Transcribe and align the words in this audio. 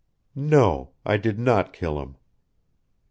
"No 0.33 0.93
I 1.05 1.17
did 1.17 1.37
not 1.37 1.73
kill 1.73 2.01
him." 2.01 2.15